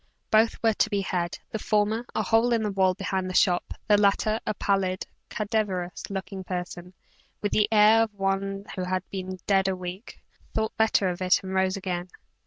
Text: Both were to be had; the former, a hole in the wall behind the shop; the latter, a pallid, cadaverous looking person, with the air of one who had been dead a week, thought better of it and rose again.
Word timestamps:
Both 0.31 0.57
were 0.63 0.73
to 0.73 0.89
be 0.89 1.01
had; 1.01 1.37
the 1.51 1.59
former, 1.59 2.07
a 2.15 2.23
hole 2.23 2.53
in 2.53 2.63
the 2.63 2.71
wall 2.71 2.95
behind 2.95 3.29
the 3.29 3.35
shop; 3.35 3.71
the 3.87 3.99
latter, 3.99 4.39
a 4.47 4.55
pallid, 4.55 5.05
cadaverous 5.29 6.09
looking 6.09 6.43
person, 6.43 6.95
with 7.43 7.51
the 7.51 7.69
air 7.71 8.01
of 8.01 8.13
one 8.15 8.65
who 8.75 8.85
had 8.85 9.07
been 9.11 9.37
dead 9.45 9.67
a 9.67 9.75
week, 9.75 10.19
thought 10.55 10.75
better 10.75 11.07
of 11.07 11.21
it 11.21 11.43
and 11.43 11.53
rose 11.53 11.77
again. 11.77 12.09